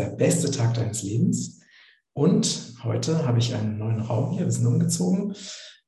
[0.00, 1.60] der beste Tag deines Lebens.
[2.14, 4.46] Und heute habe ich einen neuen Raum hier.
[4.46, 5.34] Wir sind umgezogen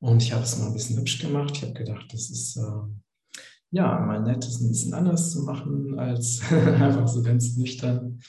[0.01, 1.53] und ich habe es mal ein bisschen hübsch gemacht.
[1.55, 3.41] Ich habe gedacht, das ist äh,
[3.71, 8.21] ja mal nett, es ein bisschen anders zu machen als einfach so ganz nüchtern.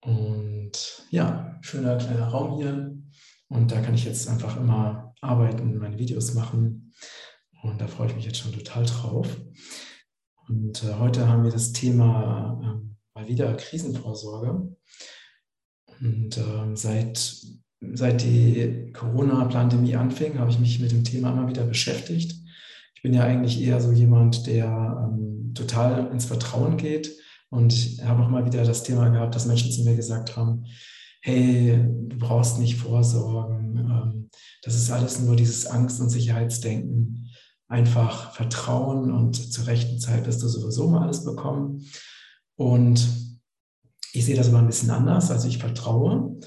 [0.00, 2.96] Und ja, schöner kleiner Raum hier.
[3.48, 6.92] Und da kann ich jetzt einfach immer arbeiten, meine Videos machen.
[7.62, 9.40] Und da freue ich mich jetzt schon total drauf.
[10.46, 14.76] Und äh, heute haben wir das Thema äh, mal wieder Krisenvorsorge.
[16.00, 17.46] Und äh, seit,
[17.92, 22.34] seit die Corona-Pandemie anfing, habe ich mich mit dem Thema immer wieder beschäftigt.
[22.94, 27.16] Ich bin ja eigentlich eher so jemand, der ähm, total ins Vertrauen geht.
[27.50, 30.64] Und ich habe auch mal wieder das Thema gehabt, dass Menschen zu mir gesagt haben,
[31.20, 31.78] hey,
[32.08, 33.76] du brauchst nicht vorsorgen.
[33.78, 34.30] Ähm,
[34.62, 37.30] das ist alles nur dieses Angst- und Sicherheitsdenken
[37.68, 41.84] einfach vertrauen und zur rechten Zeit wirst du sowieso mal alles bekommen.
[42.56, 43.08] Und
[44.12, 45.30] ich sehe das aber ein bisschen anders.
[45.30, 46.38] Also ich vertraue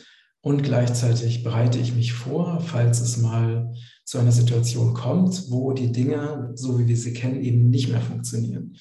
[0.42, 3.74] und gleichzeitig bereite ich mich vor, falls es mal
[4.06, 8.02] zu einer Situation kommt, wo die Dinge, so wie wir sie kennen, eben nicht mehr
[8.02, 8.78] funktionieren.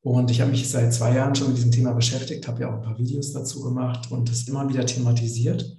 [0.00, 2.76] Und ich habe mich seit zwei Jahren schon mit diesem Thema beschäftigt, habe ja auch
[2.76, 5.76] ein paar Videos dazu gemacht und es immer wieder thematisiert.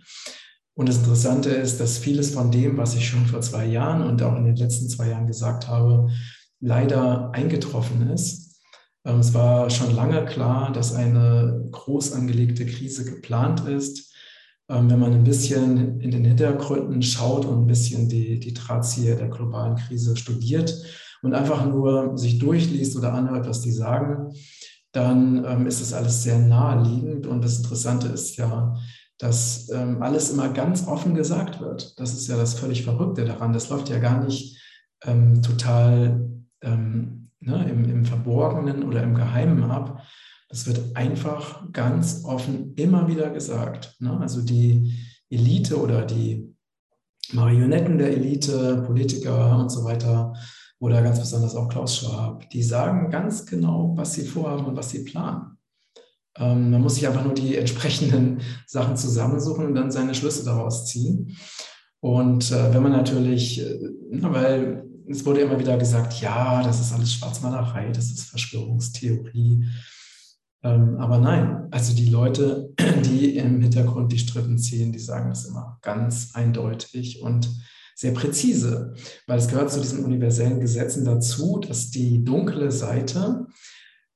[0.76, 4.22] Und das Interessante ist, dass vieles von dem, was ich schon vor zwei Jahren und
[4.22, 6.12] auch in den letzten zwei Jahren gesagt habe,
[6.60, 8.47] leider eingetroffen ist.
[9.08, 14.14] Ähm, es war schon lange klar, dass eine groß angelegte Krise geplant ist.
[14.70, 19.16] Ähm, wenn man ein bisschen in den Hintergründen schaut und ein bisschen die, die Drahtzieher
[19.16, 20.76] der globalen Krise studiert
[21.22, 24.34] und einfach nur sich durchliest oder anhört, was die sagen,
[24.92, 27.28] dann ähm, ist das alles sehr naheliegend.
[27.28, 28.76] Und das Interessante ist ja,
[29.20, 32.00] dass alles immer ganz offen gesagt wird.
[32.00, 33.52] Das ist ja das völlig Verrückte daran.
[33.52, 34.62] Das läuft ja gar nicht
[35.42, 36.30] total
[37.48, 40.04] ne, im, im Verborgenen oder im Geheimen ab.
[40.50, 43.96] Das wird einfach ganz offen immer wieder gesagt.
[44.00, 44.18] Ne?
[44.20, 44.94] Also die
[45.30, 46.54] Elite oder die
[47.34, 50.34] Marionetten der Elite, Politiker und so weiter,
[50.80, 54.92] oder ganz besonders auch Klaus Schwab, die sagen ganz genau, was sie vorhaben und was
[54.92, 55.58] sie planen.
[56.38, 60.86] Ähm, man muss sich einfach nur die entsprechenden Sachen zusammensuchen und dann seine Schlüsse daraus
[60.86, 61.36] ziehen.
[62.00, 63.80] Und äh, wenn man natürlich, äh,
[64.22, 69.66] weil es wurde immer wieder gesagt, ja, das ist alles Schwarzmalerei, das ist Verschwörungstheorie.
[70.64, 72.74] Ähm, aber nein, also die Leute,
[73.06, 77.50] die im Hintergrund die Strippen ziehen, die sagen das immer ganz eindeutig und
[77.96, 78.94] sehr präzise,
[79.26, 83.48] weil es gehört zu diesen universellen Gesetzen dazu, dass die dunkle Seite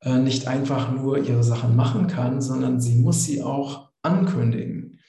[0.01, 4.99] äh, nicht einfach nur ihre Sachen machen kann, sondern sie muss sie auch ankündigen,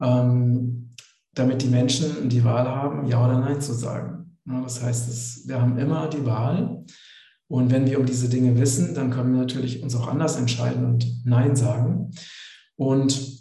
[0.00, 0.94] ähm,
[1.34, 4.15] damit die Menschen die Wahl haben, ja oder nein zu sagen.
[4.46, 6.84] Das heißt, wir haben immer die Wahl.
[7.48, 10.84] Und wenn wir um diese Dinge wissen, dann können wir natürlich uns auch anders entscheiden
[10.84, 12.10] und Nein sagen.
[12.76, 13.36] Und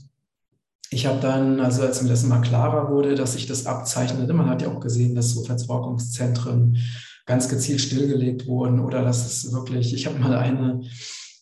[0.92, 4.50] ich habe dann, also als mir das immer klarer wurde, dass sich das abzeichnete, man
[4.50, 6.78] hat ja auch gesehen, dass so Versorgungszentren
[7.26, 10.82] ganz gezielt stillgelegt wurden oder dass es wirklich, ich habe mal eine,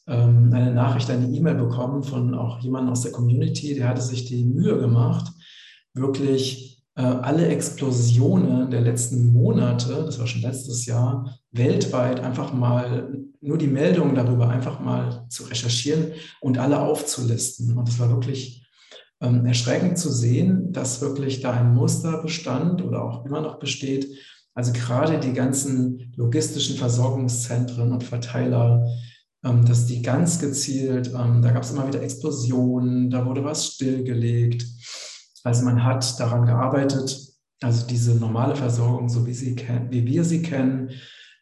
[0.08, 4.26] ähm, eine Nachricht, eine E-Mail bekommen von auch jemandem aus der Community, der hatte sich
[4.26, 5.32] die Mühe gemacht,
[5.94, 13.12] wirklich alle Explosionen der letzten Monate, das war schon letztes Jahr, weltweit einfach mal
[13.42, 17.78] nur die Meldungen darüber einfach mal zu recherchieren und alle aufzulisten.
[17.78, 18.66] Und es war wirklich
[19.22, 24.08] ähm, erschreckend zu sehen, dass wirklich da ein Muster bestand oder auch immer noch besteht,
[24.54, 28.86] also gerade die ganzen logistischen Versorgungszentren und Verteiler,
[29.44, 33.66] ähm, dass die ganz gezielt, ähm, da gab es immer wieder Explosionen, da wurde was
[33.68, 34.66] stillgelegt.
[35.44, 39.56] Also man hat daran gearbeitet, also diese normale Versorgung, so wie, sie,
[39.90, 40.92] wie wir sie kennen,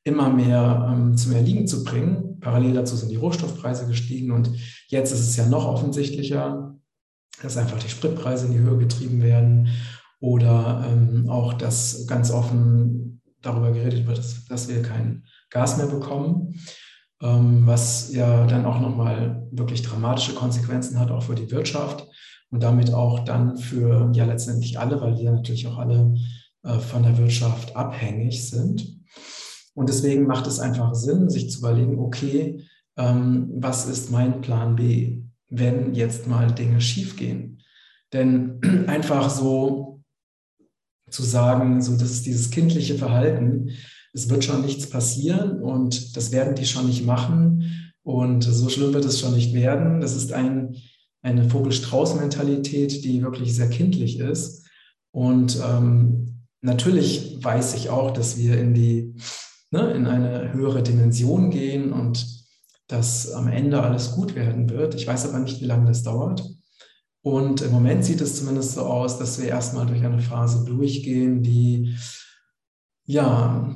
[0.04, 2.40] immer mehr ähm, zum Erliegen zu bringen.
[2.40, 4.50] Parallel dazu sind die Rohstoffpreise gestiegen und
[4.88, 6.76] jetzt ist es ja noch offensichtlicher,
[7.42, 9.70] dass einfach die Spritpreise in die Höhe getrieben werden
[10.20, 15.88] oder ähm, auch, dass ganz offen darüber geredet wird, dass, dass wir kein Gas mehr
[15.88, 16.56] bekommen,
[17.22, 22.08] ähm, was ja dann auch nochmal wirklich dramatische Konsequenzen hat, auch für die Wirtschaft
[22.52, 26.14] und damit auch dann für ja letztendlich alle, weil wir natürlich auch alle
[26.64, 29.00] äh, von der Wirtschaft abhängig sind.
[29.74, 32.64] Und deswegen macht es einfach Sinn, sich zu überlegen, okay,
[32.98, 37.64] ähm, was ist mein Plan B, wenn jetzt mal Dinge schiefgehen?
[38.14, 40.02] Denn einfach so
[41.10, 43.72] zu sagen, so das ist dieses kindliche Verhalten,
[44.14, 48.94] es wird schon nichts passieren und das werden die schon nicht machen und so schlimm
[48.94, 50.02] wird es schon nicht werden.
[50.02, 50.76] Das ist ein,
[51.22, 54.68] eine Vogel-Strauß-Mentalität, die wirklich sehr kindlich ist.
[55.12, 59.16] Und ähm, natürlich weiß ich auch, dass wir in die,
[59.72, 62.26] ne, in eine höhere Dimension gehen und
[62.88, 64.96] dass am Ende alles gut werden wird.
[64.96, 66.44] Ich weiß aber nicht, wie lange das dauert.
[67.24, 71.44] Und im Moment sieht es zumindest so aus, dass wir erstmal durch eine Phase durchgehen,
[71.44, 71.96] die
[73.06, 73.76] ja,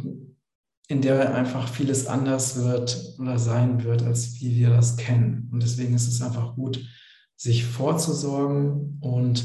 [0.88, 5.50] in der einfach vieles anders wird oder sein wird, als wie wir das kennen.
[5.52, 6.80] Und deswegen ist es einfach gut,
[7.38, 9.44] sich vorzusorgen und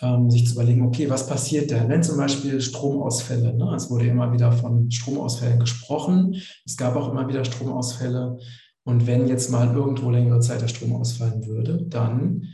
[0.00, 3.74] ähm, sich zu überlegen, okay, was passiert denn, wenn zum Beispiel Stromausfälle, ne?
[3.76, 8.38] es wurde immer wieder von Stromausfällen gesprochen, es gab auch immer wieder Stromausfälle
[8.84, 12.44] und wenn jetzt mal irgendwo längere Zeit der Strom ausfallen würde, dann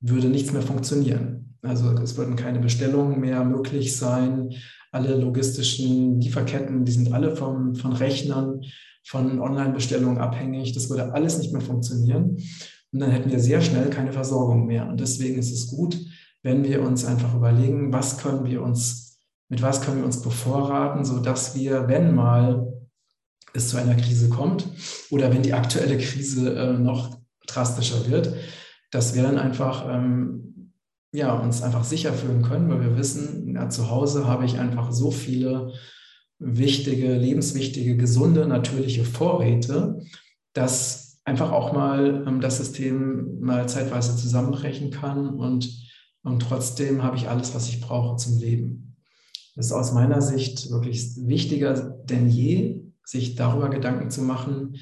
[0.00, 1.56] würde nichts mehr funktionieren.
[1.62, 4.54] Also es würden keine Bestellungen mehr möglich sein,
[4.92, 8.62] alle logistischen Lieferketten, die sind alle vom, von Rechnern,
[9.04, 10.72] von Online-Bestellungen abhängig.
[10.72, 12.38] Das würde alles nicht mehr funktionieren.
[12.94, 14.86] Und dann hätten wir sehr schnell keine Versorgung mehr.
[14.86, 15.98] Und deswegen ist es gut,
[16.44, 19.18] wenn wir uns einfach überlegen, was können wir uns,
[19.48, 22.72] mit was können wir uns bevorraten, sodass wir, wenn mal
[23.52, 24.68] es zu einer Krise kommt
[25.10, 27.18] oder wenn die aktuelle Krise äh, noch
[27.48, 28.32] drastischer wird,
[28.92, 30.72] dass wir dann einfach ähm,
[31.12, 34.92] ja, uns einfach sicher fühlen können, weil wir wissen, ja, zu Hause habe ich einfach
[34.92, 35.72] so viele
[36.38, 40.00] wichtige, lebenswichtige, gesunde, natürliche Vorräte,
[40.52, 45.70] dass einfach auch mal ähm, das System mal zeitweise zusammenbrechen kann und,
[46.22, 48.96] und trotzdem habe ich alles, was ich brauche zum Leben.
[49.56, 51.74] Das ist aus meiner Sicht wirklich wichtiger
[52.04, 54.76] denn je, sich darüber Gedanken zu machen,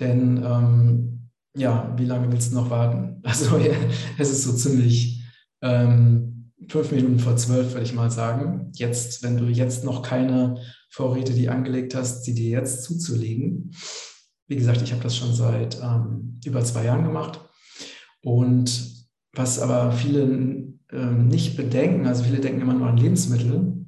[0.00, 3.06] denn ähm, ja, wie lange willst du noch warten?
[3.24, 3.74] Also ja,
[4.16, 5.22] es ist so ziemlich
[5.60, 8.70] ähm, fünf Minuten vor zwölf, würde ich mal sagen.
[8.74, 10.56] Jetzt, wenn du jetzt noch keine
[10.88, 13.72] Vorräte, die angelegt hast, sie dir jetzt zuzulegen.
[14.48, 17.40] Wie gesagt, ich habe das schon seit ähm, über zwei Jahren gemacht.
[18.22, 20.22] Und was aber viele
[20.90, 23.86] ähm, nicht bedenken, also viele denken immer nur an Lebensmittel,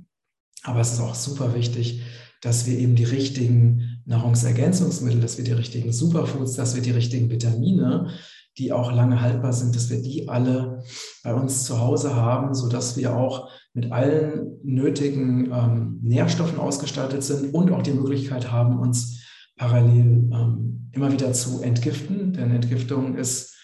[0.62, 2.02] aber es ist auch super wichtig,
[2.42, 7.30] dass wir eben die richtigen Nahrungsergänzungsmittel, dass wir die richtigen Superfoods, dass wir die richtigen
[7.30, 8.10] Vitamine
[8.58, 10.82] die auch lange haltbar sind, dass wir die alle
[11.22, 17.54] bei uns zu Hause haben, sodass wir auch mit allen nötigen ähm, Nährstoffen ausgestattet sind
[17.54, 19.19] und auch die Möglichkeit haben, uns
[19.60, 22.32] parallel ähm, immer wieder zu entgiften.
[22.32, 23.54] Denn Entgiftung ist,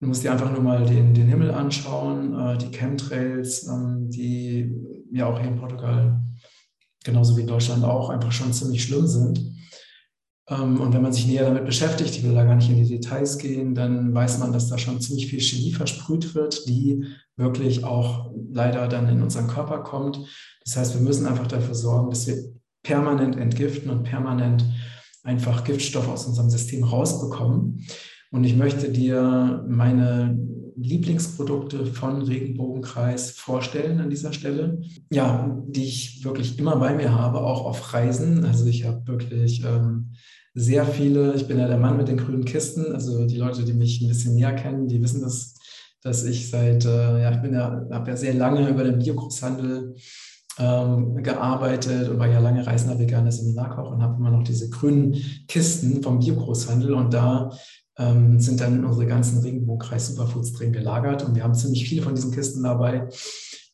[0.00, 4.72] du musst dir einfach nur mal den, den Himmel anschauen, äh, die Chemtrails, ähm, die
[5.12, 6.22] ja auch hier in Portugal
[7.04, 9.40] genauso wie in Deutschland auch einfach schon ziemlich schlimm sind.
[10.48, 12.88] Ähm, und wenn man sich näher damit beschäftigt, ich will da gar nicht in die
[12.88, 17.04] Details gehen, dann weiß man, dass da schon ziemlich viel Chemie versprüht wird, die
[17.36, 20.20] wirklich auch leider dann in unseren Körper kommt.
[20.64, 22.36] Das heißt, wir müssen einfach dafür sorgen, dass wir
[22.84, 24.64] permanent entgiften und permanent
[25.24, 27.84] einfach Giftstoffe aus unserem System rausbekommen.
[28.30, 30.38] Und ich möchte dir meine
[30.76, 34.82] Lieblingsprodukte von Regenbogenkreis vorstellen an dieser Stelle.
[35.10, 38.44] Ja, die ich wirklich immer bei mir habe, auch auf Reisen.
[38.44, 40.12] Also ich habe wirklich ähm,
[40.54, 43.72] sehr viele, ich bin ja der Mann mit den grünen Kisten, also die Leute, die
[43.72, 45.54] mich ein bisschen näher kennen, die wissen das,
[46.02, 49.94] dass ich seit, äh, ja, ich bin ja, habe ja sehr lange über den Biogroßhandel
[50.58, 55.14] ähm, gearbeitet und war ja lange Reisender veganer Seminarkoch und habe immer noch diese grünen
[55.48, 57.50] Kisten vom Biogroßhandel und da
[57.98, 62.14] ähm, sind dann unsere ganzen Regenbogenkreis Superfoods drin gelagert und wir haben ziemlich viele von
[62.14, 63.08] diesen Kisten dabei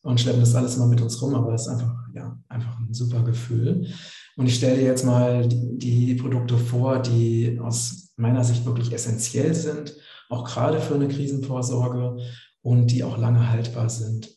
[0.03, 2.93] und schleppen das alles mal mit uns rum, aber das ist einfach, ja, einfach ein
[2.93, 3.87] super Gefühl.
[4.35, 8.91] Und ich stelle dir jetzt mal die, die Produkte vor, die aus meiner Sicht wirklich
[8.91, 9.95] essentiell sind,
[10.29, 12.17] auch gerade für eine Krisenvorsorge
[12.61, 14.29] und die auch lange haltbar sind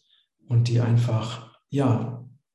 [0.48, 2.13] und die einfach, ja,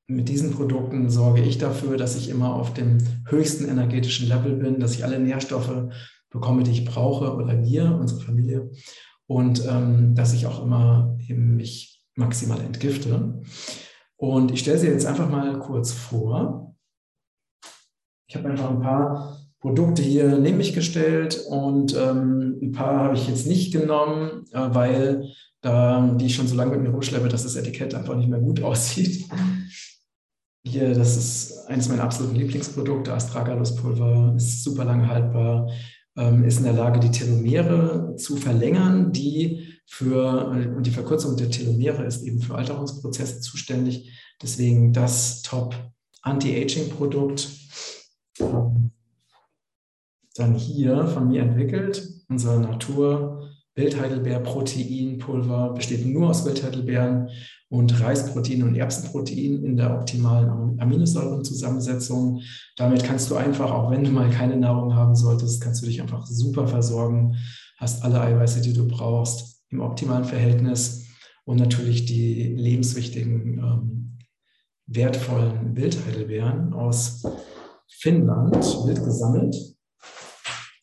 [0.09, 2.97] mit diesen Produkten sorge ich dafür, dass ich immer auf dem
[3.27, 5.89] höchsten energetischen Level bin, dass ich alle Nährstoffe
[6.31, 8.71] bekomme, die ich brauche oder wir, unsere Familie.
[9.27, 13.41] Und ähm, dass ich auch immer eben mich maximal entgifte.
[14.15, 16.75] Und ich stelle sie jetzt einfach mal kurz vor.
[18.27, 23.15] Ich habe einfach ein paar Produkte hier neben mich gestellt und ähm, ein paar habe
[23.15, 25.25] ich jetzt nicht genommen, äh, weil
[25.61, 28.39] da, die ich schon so lange mit mir rumschleppe, dass das Etikett einfach nicht mehr
[28.39, 29.25] gut aussieht.
[30.65, 35.69] Hier, das ist eines meiner absoluten Lieblingsprodukte, Astragalus-Pulver, ist super lange haltbar,
[36.17, 41.49] ähm, ist in der Lage, die Telomere zu verlängern, die für, und die Verkürzung der
[41.49, 44.11] Telomere ist eben für Alterungsprozesse zuständig.
[44.41, 45.75] Deswegen das Top
[46.21, 47.49] Anti-Aging-Produkt.
[50.35, 57.29] Dann hier von mir entwickelt, unser Natur Wildheidelbeer-Proteinpulver besteht nur aus Wildheidelbeeren
[57.69, 62.41] und Reisprotein und Erbsenprotein in der optimalen Aminosäurenzusammensetzung.
[62.75, 66.01] Damit kannst du einfach, auch wenn du mal keine Nahrung haben solltest, kannst du dich
[66.01, 67.35] einfach super versorgen,
[67.77, 71.05] hast alle Eiweiße, die du brauchst, im optimalen Verhältnis
[71.45, 74.17] und natürlich die lebenswichtigen, ähm,
[74.87, 77.23] wertvollen Wildheidelbeeren aus
[77.87, 79.55] Finnland, wild gesammelt.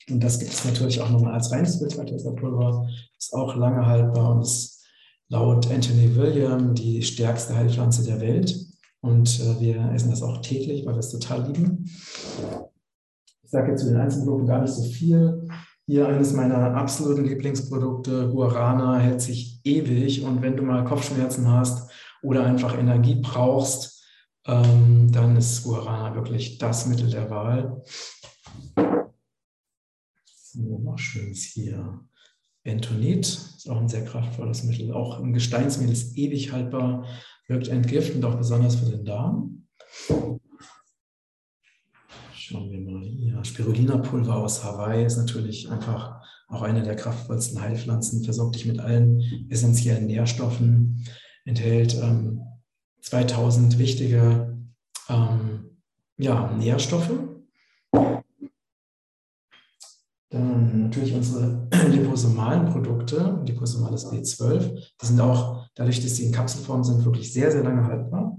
[0.08, 2.88] Und das gibt es natürlich auch nochmal als reines Wildkräuterpulver.
[3.18, 4.75] Ist auch lange haltbar und ist
[5.28, 8.56] laut Anthony William die stärkste Heilpflanze der Welt.
[9.00, 11.84] Und äh, wir essen das auch täglich, weil wir es total lieben.
[13.42, 15.48] Ich sage jetzt zu den einzelnen Produkten gar nicht so viel.
[15.86, 20.24] Hier eines meiner absoluten Lieblingsprodukte, Guarana, hält sich ewig.
[20.24, 21.90] Und wenn du mal Kopfschmerzen hast
[22.22, 24.04] oder einfach Energie brauchst,
[24.46, 27.82] ähm, dann ist Guarana wirklich das Mittel der Wahl.
[30.24, 32.00] So, noch schön hier.
[32.66, 34.92] Bentonit ist auch ein sehr kraftvolles Mittel.
[34.92, 37.06] Auch ein Gesteinsmehl ist ewig haltbar,
[37.46, 39.68] wirkt entgiftend, auch besonders für den Darm.
[42.34, 43.42] Schauen wir mal hier.
[43.44, 49.20] Spirulina-Pulver aus Hawaii ist natürlich einfach auch eine der kraftvollsten Heilpflanzen, versorgt dich mit allen
[49.48, 51.04] essentiellen Nährstoffen,
[51.44, 52.40] enthält ähm,
[53.00, 54.58] 2000 wichtige
[55.08, 55.78] ähm,
[56.18, 57.12] ja, Nährstoffe
[60.30, 66.82] dann natürlich unsere liposomalen Produkte, liposomales B12, die sind auch, dadurch, dass sie in Kapselform
[66.82, 68.36] sind, wirklich sehr, sehr lange haltbar.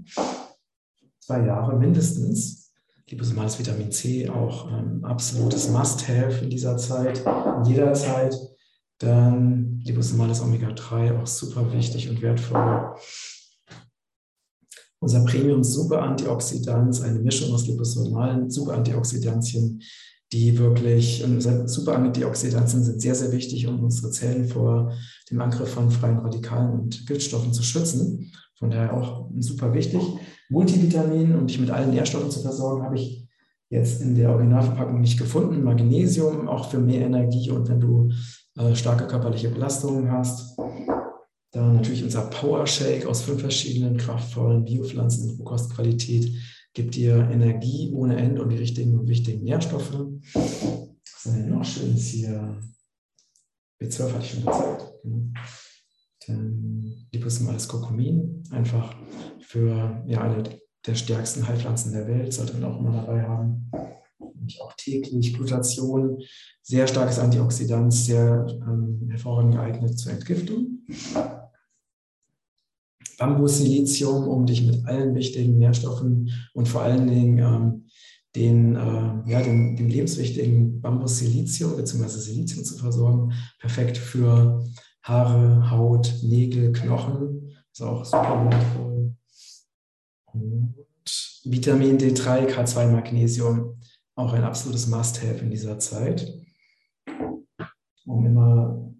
[1.20, 2.72] Zwei Jahre mindestens.
[3.08, 8.38] Liposomales Vitamin C, auch ähm, absolutes Must-Have in dieser Zeit, in jeder Zeit.
[8.98, 12.96] Dann liposomales Omega-3, auch super wichtig und wertvoll.
[15.00, 19.80] Unser Premium Super Antioxidant, eine Mischung aus liposomalen Super Antioxidantien,
[20.32, 21.24] die wirklich
[21.66, 24.92] super Antioxidantien sind sehr, sehr wichtig, um unsere Zellen vor
[25.30, 28.30] dem Angriff von freien Radikalen und Giftstoffen zu schützen.
[28.58, 30.02] Von daher auch super wichtig.
[30.50, 33.26] Multivitamin, um dich mit allen Nährstoffen zu versorgen, habe ich
[33.70, 35.62] jetzt in der Originalverpackung nicht gefunden.
[35.62, 38.10] Magnesium auch für mehr Energie und wenn du
[38.56, 40.58] äh, starke körperliche Belastungen hast.
[41.52, 46.30] Dann natürlich unser Power Shake aus fünf verschiedenen kraftvollen Biopflanzen in Rohkostqualität
[46.78, 49.92] gibt dir Energie ohne Ende und die richtigen und wichtigen Nährstoffe.
[50.32, 52.56] Was ist denn noch Schönes hier?
[53.82, 54.92] B12 hatte ich schon gezeigt.
[55.02, 55.32] Genau.
[56.28, 58.94] Dann liposomales Kurkumin, einfach
[59.40, 60.44] für ja, eine
[60.86, 63.68] der stärksten Heilpflanzen der Welt, sollte man auch immer dabei haben.
[64.18, 66.22] Und auch täglich Glutation,
[66.62, 70.86] sehr starkes Antioxidant, sehr ähm, hervorragend geeignet zur Entgiftung.
[73.18, 77.84] Bambussilizium, um dich mit allen wichtigen Nährstoffen und vor allen Dingen ähm,
[78.34, 82.08] den, äh, ja, dem, dem lebenswichtigen Bambussilizium bzw.
[82.08, 83.32] Silizium zu versorgen.
[83.58, 84.64] Perfekt für
[85.02, 87.50] Haare, Haut, Nägel, Knochen.
[87.72, 89.14] Ist auch super wertvoll.
[90.32, 90.74] Und
[91.44, 93.80] Vitamin D3, K2, Magnesium,
[94.14, 96.32] auch ein absolutes Must-Have in dieser Zeit,
[98.04, 98.92] um immer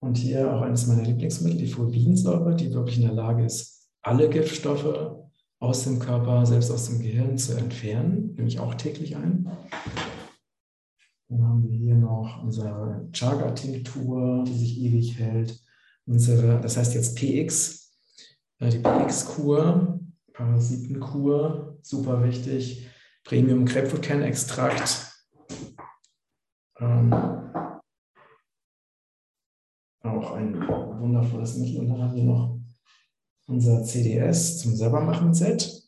[0.00, 4.28] und hier auch eines meiner Lieblingsmittel, die Fulvinsäure, die wirklich in der Lage ist, alle
[4.28, 5.16] Giftstoffe
[5.58, 9.50] aus dem Körper, selbst aus dem Gehirn zu entfernen, nehme ich auch täglich ein.
[11.28, 15.60] Dann haben wir hier noch unsere Chaga-Tinktur, die sich ewig hält.
[16.06, 17.92] Unsere, das heißt jetzt PX,
[18.60, 19.98] äh, die PX-Kur,
[20.32, 22.88] Parasitenkur, super wichtig.
[23.24, 25.12] Premium Grapefruit-Kernextrakt.
[30.08, 30.54] Auch ein
[31.00, 31.80] wundervolles Mittel.
[31.80, 32.58] Und dann haben wir noch
[33.46, 35.82] unser CDS zum Selbermachen-Set.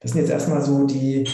[0.00, 1.26] Das sind jetzt erstmal so die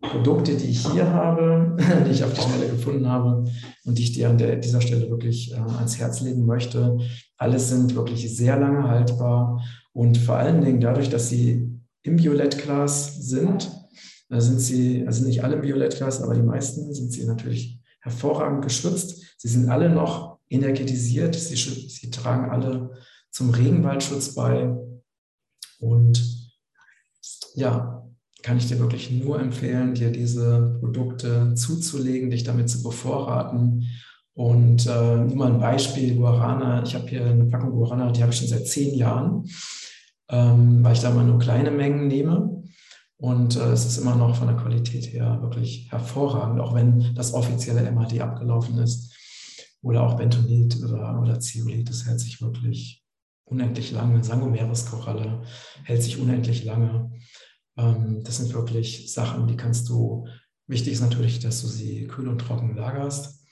[0.00, 1.76] Produkte, die ich hier habe,
[2.06, 3.44] die ich auf die Schnelle gefunden habe
[3.84, 6.98] und die ich dir an der, dieser Stelle wirklich äh, ans Herz legen möchte.
[7.36, 9.62] Alles sind wirklich sehr lange haltbar
[9.92, 13.70] und vor allen Dingen dadurch, dass sie im Violettglas sind,
[14.30, 18.62] äh, sind sie, also nicht alle im Violettglas, aber die meisten sind sie natürlich hervorragend
[18.62, 19.34] geschützt.
[19.38, 21.34] Sie sind alle noch energetisiert.
[21.34, 22.90] Sie, sie tragen alle
[23.30, 24.74] zum Regenwaldschutz bei.
[25.78, 26.52] Und
[27.54, 28.06] ja,
[28.42, 33.84] kann ich dir wirklich nur empfehlen, dir diese Produkte zuzulegen, dich damit zu bevorraten.
[34.34, 36.82] Und äh, nur mal ein Beispiel, Guarana.
[36.82, 39.48] Ich habe hier eine Packung Guarana, die habe ich schon seit zehn Jahren,
[40.28, 42.62] ähm, weil ich da mal nur kleine Mengen nehme.
[43.16, 47.32] Und äh, es ist immer noch von der Qualität her wirklich hervorragend, auch wenn das
[47.32, 49.14] offizielle MAD abgelaufen ist.
[49.86, 53.04] Oder auch Bentonit oder, oder Zeolit, das hält sich wirklich
[53.44, 54.24] unendlich lange.
[54.24, 55.42] Sangomeres-Koralle
[55.84, 57.12] hält sich unendlich lange.
[57.76, 60.26] Ähm, das sind wirklich Sachen, die kannst du,
[60.66, 63.46] wichtig ist natürlich, dass du sie kühl und trocken lagerst.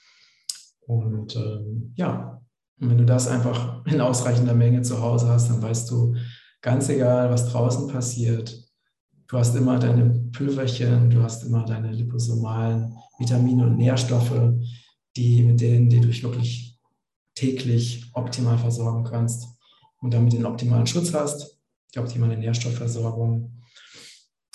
[0.80, 2.42] Und ähm, ja,
[2.80, 6.16] und wenn du das einfach in ausreichender Menge zu Hause hast, dann weißt du,
[6.62, 8.60] ganz egal, was draußen passiert,
[9.28, 14.32] du hast immer deine Pülverchen, du hast immer deine liposomalen Vitamine und Nährstoffe,
[15.16, 16.78] die, mit denen die du dich wirklich
[17.34, 19.48] täglich optimal versorgen kannst
[20.00, 21.58] und damit den optimalen Schutz hast,
[21.94, 23.50] die optimale Nährstoffversorgung.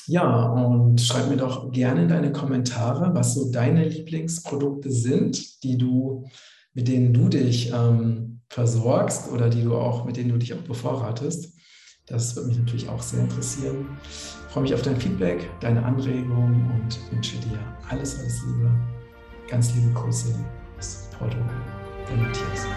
[0.07, 5.77] Ja, und schreib mir doch gerne in deine Kommentare, was so deine Lieblingsprodukte sind, die
[5.77, 6.25] du,
[6.73, 10.61] mit denen du dich ähm, versorgst oder die du auch, mit denen du dich auch
[10.61, 11.53] bevorratest.
[12.07, 13.85] Das würde mich natürlich auch sehr interessieren.
[14.03, 18.98] Ich freue mich auf dein Feedback, deine Anregungen und wünsche dir alles, alles Liebe.
[19.49, 20.27] Ganz liebe Grüße
[20.77, 21.37] aus Porto,
[22.07, 22.67] der Matthias.